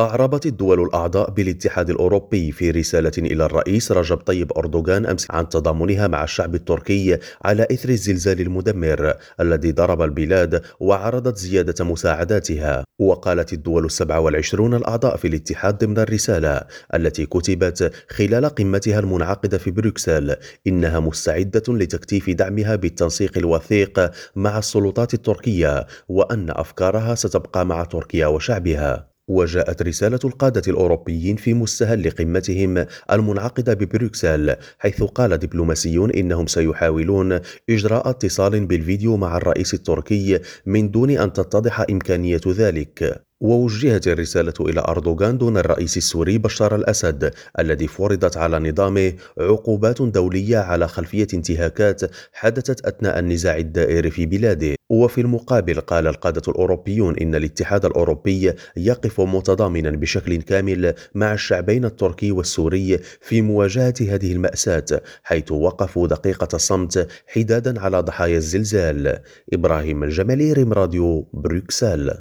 أعربت 0.00 0.46
الدول 0.46 0.82
الأعضاء 0.82 1.30
بالاتحاد 1.30 1.90
الأوروبي 1.90 2.52
في 2.52 2.70
رسالة 2.70 3.12
إلى 3.18 3.44
الرئيس 3.44 3.92
رجب 3.92 4.16
طيب 4.16 4.52
أردوغان 4.58 5.06
أمس 5.06 5.26
عن 5.30 5.48
تضامنها 5.48 6.06
مع 6.06 6.24
الشعب 6.24 6.54
التركي 6.54 7.18
على 7.44 7.66
إثر 7.70 7.88
الزلزال 7.88 8.40
المدمر 8.40 9.14
الذي 9.40 9.72
ضرب 9.72 10.02
البلاد 10.02 10.62
وعرضت 10.80 11.36
زيادة 11.38 11.84
مساعداتها. 11.84 12.84
وقالت 12.98 13.52
الدول 13.52 13.84
السبع 13.84 14.18
والعشرون 14.18 14.74
الأعضاء 14.74 15.16
في 15.16 15.28
الاتحاد 15.28 15.78
ضمن 15.84 15.98
الرسالة 15.98 16.60
التي 16.94 17.26
كتبت 17.26 17.92
خلال 18.08 18.44
قمتها 18.48 18.98
المنعقدة 18.98 19.58
في 19.58 19.70
بروكسل 19.70 20.36
إنها 20.66 21.00
مستعدة 21.00 21.62
لتكثيف 21.68 22.30
دعمها 22.30 22.76
بالتنسيق 22.76 23.38
الوثيق 23.38 24.10
مع 24.36 24.58
السلطات 24.58 25.14
التركية 25.14 25.86
وأن 26.08 26.50
أفكارها 26.50 27.14
ستبقى 27.14 27.66
مع 27.66 27.84
تركيا 27.84 28.26
وشعبها. 28.26 29.15
وجاءت 29.28 29.82
رسالة 29.82 30.18
القادة 30.24 30.62
الأوروبيين 30.68 31.36
في 31.36 31.54
مستهل 31.54 32.10
قمتهم 32.10 32.86
المنعقدة 33.12 33.74
ببروكسل 33.74 34.56
حيث 34.78 35.02
قال 35.02 35.38
دبلوماسيون 35.38 36.10
إنهم 36.10 36.46
سيحاولون 36.46 37.40
إجراء 37.70 38.10
اتصال 38.10 38.66
بالفيديو 38.66 39.16
مع 39.16 39.36
الرئيس 39.36 39.74
التركي 39.74 40.38
من 40.66 40.90
دون 40.90 41.10
أن 41.10 41.32
تتضح 41.32 41.80
إمكانية 41.90 42.40
ذلك. 42.46 43.22
ووجهت 43.40 44.08
الرسالة 44.08 44.54
إلى 44.60 44.80
أردوغان 44.88 45.38
دون 45.38 45.56
الرئيس 45.58 45.96
السوري 45.96 46.38
بشار 46.38 46.76
الأسد 46.76 47.34
الذي 47.58 47.86
فرضت 47.86 48.36
على 48.36 48.58
نظامه 48.58 49.12
عقوبات 49.38 50.02
دولية 50.02 50.58
على 50.58 50.88
خلفية 50.88 51.26
انتهاكات 51.34 52.00
حدثت 52.32 52.86
أثناء 52.86 53.18
النزاع 53.18 53.56
الدائر 53.56 54.10
في 54.10 54.26
بلاده. 54.26 54.75
وفي 54.90 55.20
المقابل 55.20 55.80
قال 55.80 56.06
القادة 56.06 56.42
الأوروبيون 56.48 57.16
إن 57.16 57.34
الاتحاد 57.34 57.84
الأوروبي 57.84 58.52
يقف 58.76 59.20
متضامنا 59.20 59.90
بشكل 59.90 60.36
كامل 60.42 60.94
مع 61.14 61.32
الشعبين 61.32 61.84
التركي 61.84 62.32
والسوري 62.32 62.98
في 63.20 63.42
مواجهة 63.42 63.94
هذه 64.00 64.32
المأساة 64.32 64.84
حيث 65.22 65.52
وقفوا 65.52 66.08
دقيقة 66.08 66.58
صمت 66.58 67.08
حدادا 67.26 67.80
على 67.80 68.00
ضحايا 68.00 68.36
الزلزال. 68.36 69.18
إبراهيم 69.52 70.04
الجمالي 70.04 70.52
ريم 70.52 70.72
راديو 70.72 71.28
بروكسل. 71.32 72.12